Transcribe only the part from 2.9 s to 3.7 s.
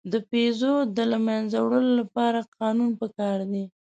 پکار دی.